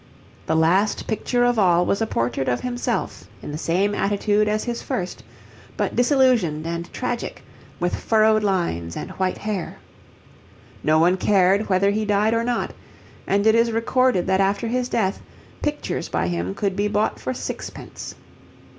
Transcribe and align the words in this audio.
The 0.47 0.55
last 0.55 1.05
picture 1.05 1.43
of 1.43 1.59
all 1.59 1.85
was 1.85 2.01
a 2.01 2.07
portrait 2.07 2.49
of 2.49 2.61
himself, 2.61 3.27
in 3.43 3.51
the 3.51 3.57
same 3.59 3.93
attitude 3.93 4.47
as 4.47 4.63
his 4.63 4.81
first, 4.81 5.21
but 5.77 5.95
disillusioned 5.95 6.65
and 6.65 6.91
tragic, 6.91 7.43
with 7.79 7.93
furrowed 7.95 8.43
lines 8.43 8.97
and 8.97 9.11
white 9.11 9.37
hair. 9.37 9.77
No 10.83 10.97
one 10.97 11.17
cared 11.17 11.69
whether 11.69 11.91
he 11.91 12.03
died 12.03 12.33
or 12.33 12.43
not, 12.43 12.73
and 13.27 13.45
it 13.45 13.53
is 13.53 13.71
recorded 13.71 14.25
that 14.25 14.41
after 14.41 14.65
his 14.67 14.89
death 14.89 15.21
pictures 15.61 16.09
by 16.09 16.27
him 16.29 16.55
could 16.55 16.75
be 16.75 16.87
bought 16.87 17.19
for 17.19 17.31
sixpence. 17.35 18.15